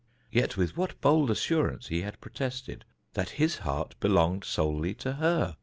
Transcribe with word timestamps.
Yet 0.31 0.57
with 0.57 0.75
what 0.75 0.99
bold 0.99 1.29
assurance 1.29 1.89
he 1.89 2.01
had 2.01 2.19
protested 2.19 2.85
that 3.13 3.29
his 3.37 3.57
heart 3.59 3.93
belonged 3.99 4.43
solely 4.45 4.95
to 4.95 5.13
her. 5.13 5.57